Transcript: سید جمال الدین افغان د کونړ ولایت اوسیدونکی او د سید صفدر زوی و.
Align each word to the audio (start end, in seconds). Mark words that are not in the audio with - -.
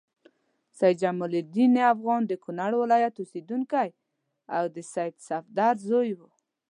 سید 0.79 0.95
جمال 1.03 1.33
الدین 1.41 1.73
افغان 1.93 2.21
د 2.27 2.33
کونړ 2.45 2.71
ولایت 2.81 3.13
اوسیدونکی 3.19 3.89
او 4.57 4.63
د 4.75 4.77
سید 4.93 5.15
صفدر 5.27 5.73
زوی 5.87 6.11
و. 6.15 6.19